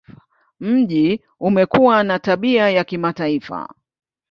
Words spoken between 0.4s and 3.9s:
Mji umekuwa na tabia ya kimataifa.